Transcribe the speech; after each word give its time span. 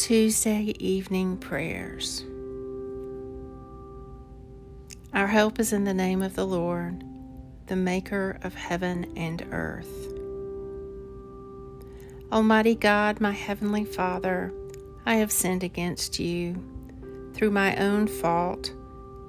Tuesday 0.00 0.72
evening 0.78 1.36
prayers. 1.36 2.24
Our 5.12 5.26
help 5.26 5.60
is 5.60 5.74
in 5.74 5.84
the 5.84 5.92
name 5.92 6.22
of 6.22 6.34
the 6.34 6.46
Lord, 6.46 7.04
the 7.66 7.76
Maker 7.76 8.38
of 8.42 8.54
heaven 8.54 9.12
and 9.14 9.46
earth. 9.52 9.92
Almighty 12.32 12.74
God, 12.74 13.20
my 13.20 13.32
Heavenly 13.32 13.84
Father, 13.84 14.54
I 15.04 15.16
have 15.16 15.30
sinned 15.30 15.62
against 15.62 16.18
you 16.18 16.54
through 17.34 17.50
my 17.50 17.76
own 17.76 18.06
fault 18.06 18.72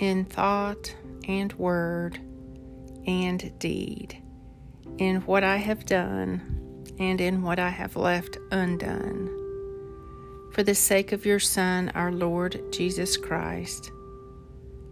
in 0.00 0.26
thought 0.26 0.94
and 1.26 1.50
word 1.54 2.20
and 3.06 3.58
deed, 3.58 4.22
in 4.98 5.22
what 5.22 5.44
I 5.44 5.56
have 5.56 5.86
done 5.86 6.84
and 6.98 7.22
in 7.22 7.40
what 7.40 7.58
I 7.58 7.70
have 7.70 7.96
left 7.96 8.36
undone 8.50 9.47
for 10.58 10.64
the 10.64 10.74
sake 10.74 11.12
of 11.12 11.24
your 11.24 11.38
Son, 11.38 11.88
our 11.94 12.10
Lord 12.10 12.60
Jesus 12.72 13.16
Christ. 13.16 13.92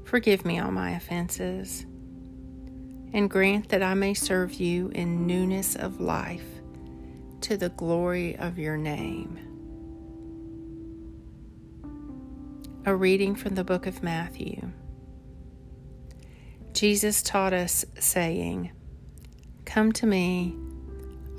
Forgive 0.04 0.44
me 0.44 0.60
all 0.60 0.70
my 0.70 0.92
offenses, 0.92 1.84
and 3.12 3.28
grant 3.28 3.70
that 3.70 3.82
I 3.82 3.94
may 3.94 4.14
serve 4.14 4.54
you 4.54 4.90
in 4.90 5.26
newness 5.26 5.74
of 5.74 6.00
life 6.00 6.46
to 7.40 7.56
the 7.56 7.70
glory 7.70 8.36
of 8.36 8.60
your 8.60 8.76
name. 8.76 9.40
A 12.84 12.94
reading 12.94 13.34
from 13.34 13.56
the 13.56 13.64
book 13.64 13.88
of 13.88 14.04
Matthew. 14.04 14.70
Jesus 16.74 17.24
taught 17.24 17.52
us, 17.52 17.84
saying, 17.98 18.70
Come 19.64 19.90
to 19.94 20.06
me, 20.06 20.54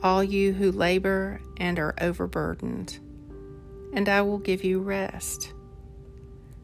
all 0.03 0.22
you 0.22 0.52
who 0.52 0.73
labor 0.73 1.39
and 1.55 1.80
are 1.80 1.95
overburdened 2.02 3.00
and 3.93 4.09
I 4.09 4.21
will 4.21 4.38
give 4.38 4.63
you 4.63 4.80
rest. 4.80 5.53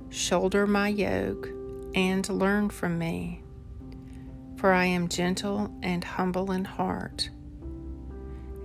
Shoulder 0.10 0.68
my 0.68 0.90
yoke 0.90 1.50
and 1.96 2.28
learn 2.30 2.70
from 2.70 2.98
me, 2.98 3.42
for 4.58 4.72
I 4.72 4.86
am 4.86 5.08
gentle 5.08 5.74
and 5.82 6.04
humble 6.04 6.52
in 6.52 6.66
heart, 6.66 7.30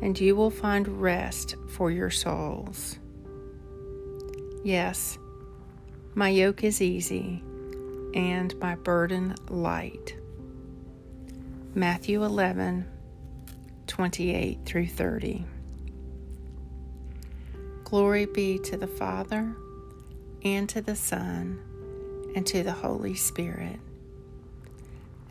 and 0.03 0.19
you 0.19 0.37
will 0.37 0.50
find 0.50 1.00
rest 1.00 1.56
for 1.69 1.91
your 1.91 2.11
souls. 2.11 2.98
Yes, 4.65 5.19
my 6.15 6.28
yoke 6.28 6.65
is 6.65 6.83
easy 6.83 7.43
and 8.15 8.59
my 8.59 8.75
burden 8.75 9.34
light. 9.48 10.17
Matthew 11.75 12.25
11, 12.25 12.87
28 13.87 14.59
through 14.65 14.87
30. 14.89 15.45
Glory 17.89 18.27
be 18.27 18.58
to 18.58 18.77
the 18.77 18.86
Father, 18.86 19.56
and 20.44 20.69
to 20.69 20.83
the 20.83 20.94
Son, 20.94 21.58
and 22.34 22.47
to 22.47 22.62
the 22.62 22.70
Holy 22.70 23.14
Spirit, 23.14 23.81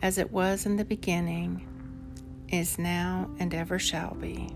as 0.02 0.18
it 0.18 0.32
was 0.32 0.66
in 0.66 0.74
the 0.74 0.84
beginning, 0.84 1.68
is 2.48 2.76
now, 2.76 3.30
and 3.38 3.54
ever 3.54 3.78
shall 3.78 4.16
be. 4.16 4.48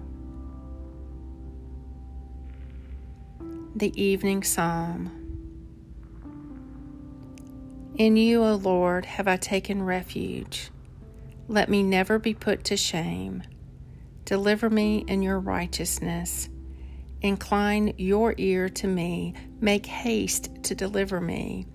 The 3.77 3.93
Evening 4.03 4.43
Psalm 4.43 5.07
In 7.95 8.17
you, 8.17 8.43
O 8.43 8.57
Lord, 8.57 9.05
have 9.05 9.29
I 9.29 9.37
taken 9.37 9.81
refuge. 9.81 10.73
Let 11.47 11.69
me 11.69 11.85
never 11.85 12.19
be 12.19 12.35
put 12.35 12.65
to 12.65 12.77
shame. 12.77 13.45
Deliver 14.25 14.69
me 14.71 15.05
in 15.07 15.23
your 15.23 15.39
righteousness 15.39 16.49
Incline 17.23 17.95
your 17.99 18.35
ear 18.37 18.69
to 18.69 18.89
me, 18.89 19.35
make 19.61 19.87
haste 19.87 20.51
to 20.65 20.75
deliver 20.75 21.21
me. 21.21 21.69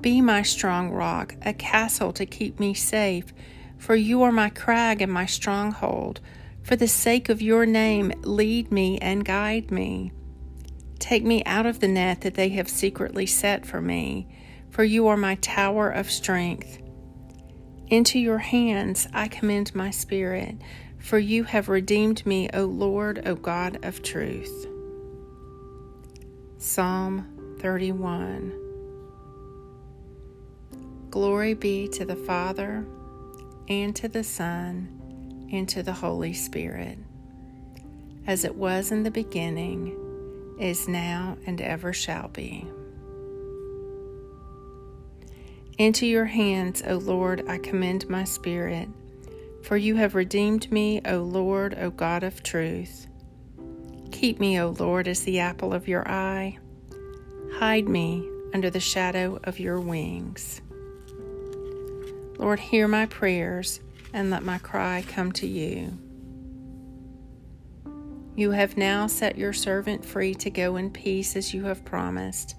Be 0.00 0.20
my 0.20 0.42
strong 0.42 0.90
rock, 0.90 1.34
a 1.42 1.52
castle 1.52 2.12
to 2.12 2.24
keep 2.24 2.60
me 2.60 2.72
safe, 2.72 3.32
for 3.78 3.96
you 3.96 4.22
are 4.22 4.30
my 4.30 4.48
crag 4.48 5.02
and 5.02 5.12
my 5.12 5.26
stronghold. 5.26 6.20
For 6.62 6.76
the 6.76 6.86
sake 6.86 7.28
of 7.28 7.42
your 7.42 7.66
name, 7.66 8.12
lead 8.22 8.70
me 8.70 8.98
and 8.98 9.24
guide 9.24 9.72
me. 9.72 10.12
Take 11.00 11.24
me 11.24 11.42
out 11.44 11.66
of 11.66 11.80
the 11.80 11.88
net 11.88 12.20
that 12.20 12.34
they 12.34 12.50
have 12.50 12.68
secretly 12.68 13.26
set 13.26 13.66
for 13.66 13.80
me, 13.80 14.28
for 14.70 14.84
you 14.84 15.08
are 15.08 15.16
my 15.16 15.34
tower 15.36 15.90
of 15.90 16.12
strength. 16.12 16.80
Into 17.88 18.20
your 18.20 18.38
hands 18.38 19.08
I 19.12 19.26
commend 19.26 19.74
my 19.74 19.90
spirit, 19.90 20.56
for 20.98 21.18
you 21.18 21.42
have 21.42 21.68
redeemed 21.68 22.24
me, 22.24 22.48
O 22.54 22.66
Lord, 22.66 23.26
O 23.26 23.34
God 23.34 23.84
of 23.84 24.04
truth. 24.04 24.68
Psalm 26.62 27.58
31 27.58 28.52
Glory 31.10 31.54
be 31.54 31.88
to 31.88 32.04
the 32.04 32.14
Father, 32.14 32.86
and 33.68 33.96
to 33.96 34.06
the 34.06 34.22
Son, 34.22 35.48
and 35.52 35.68
to 35.68 35.82
the 35.82 35.92
Holy 35.92 36.32
Spirit, 36.32 36.98
as 38.28 38.44
it 38.44 38.54
was 38.54 38.92
in 38.92 39.02
the 39.02 39.10
beginning, 39.10 40.56
is 40.60 40.86
now, 40.86 41.36
and 41.46 41.60
ever 41.60 41.92
shall 41.92 42.28
be. 42.28 42.64
Into 45.78 46.06
your 46.06 46.26
hands, 46.26 46.80
O 46.86 46.94
Lord, 46.94 47.44
I 47.48 47.58
commend 47.58 48.08
my 48.08 48.22
spirit, 48.22 48.88
for 49.64 49.76
you 49.76 49.96
have 49.96 50.14
redeemed 50.14 50.70
me, 50.70 51.00
O 51.06 51.22
Lord, 51.22 51.76
O 51.76 51.90
God 51.90 52.22
of 52.22 52.44
truth. 52.44 53.08
Keep 54.22 54.38
me, 54.38 54.60
O 54.60 54.68
Lord, 54.78 55.08
as 55.08 55.24
the 55.24 55.40
apple 55.40 55.74
of 55.74 55.88
your 55.88 56.08
eye. 56.08 56.56
Hide 57.54 57.88
me 57.88 58.24
under 58.54 58.70
the 58.70 58.78
shadow 58.78 59.40
of 59.42 59.58
your 59.58 59.80
wings. 59.80 60.60
Lord, 62.38 62.60
hear 62.60 62.86
my 62.86 63.06
prayers 63.06 63.80
and 64.12 64.30
let 64.30 64.44
my 64.44 64.58
cry 64.58 65.02
come 65.08 65.32
to 65.32 65.48
you. 65.48 65.98
You 68.36 68.52
have 68.52 68.76
now 68.76 69.08
set 69.08 69.36
your 69.36 69.52
servant 69.52 70.04
free 70.04 70.36
to 70.36 70.50
go 70.50 70.76
in 70.76 70.90
peace 70.90 71.34
as 71.34 71.52
you 71.52 71.64
have 71.64 71.84
promised. 71.84 72.54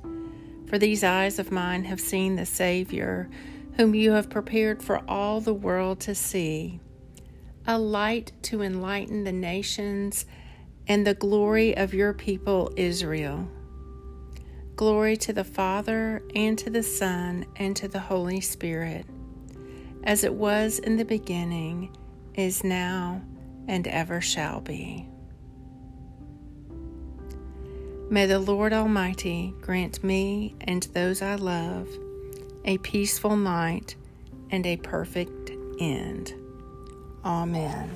For 0.68 0.78
these 0.78 1.02
eyes 1.02 1.40
of 1.40 1.50
mine 1.50 1.86
have 1.86 2.02
seen 2.02 2.36
the 2.36 2.46
Savior, 2.46 3.30
whom 3.78 3.96
you 3.96 4.12
have 4.12 4.30
prepared 4.30 4.84
for 4.84 5.02
all 5.08 5.40
the 5.40 5.54
world 5.54 6.02
to 6.02 6.14
see, 6.14 6.82
a 7.66 7.80
light 7.80 8.34
to 8.42 8.62
enlighten 8.62 9.24
the 9.24 9.32
nations 9.32 10.26
and 10.88 11.06
the 11.06 11.14
glory 11.14 11.76
of 11.76 11.94
your 11.94 12.14
people 12.14 12.72
Israel. 12.76 13.48
Glory 14.76 15.16
to 15.18 15.34
the 15.34 15.44
Father, 15.44 16.24
and 16.36 16.58
to 16.58 16.70
the 16.70 16.84
Son, 16.84 17.46
and 17.56 17.76
to 17.76 17.88
the 17.88 18.00
Holy 18.00 18.42
Spirit, 18.42 19.06
as 20.04 20.24
it 20.24 20.34
was 20.34 20.80
in 20.80 20.98
the 20.98 21.06
beginning, 21.06 21.96
is 22.34 22.64
now, 22.64 23.22
and 23.68 23.88
ever 23.88 24.20
shall 24.20 24.60
be. 24.60 25.08
May 28.10 28.26
the 28.26 28.40
Lord 28.40 28.74
Almighty 28.74 29.54
grant 29.62 30.04
me 30.04 30.56
and 30.62 30.84
those 30.94 31.22
I 31.22 31.36
love 31.36 31.88
a 32.66 32.78
peaceful 32.80 33.36
night 33.36 33.96
and 34.52 34.66
a 34.66 34.78
perfect 34.78 35.52
end. 35.80 36.34
Amen. 37.26 37.90